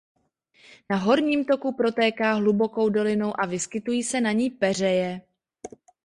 [0.89, 5.21] Na horním toku protéká hlubokou dolinou a vyskytují se na ní peřeje.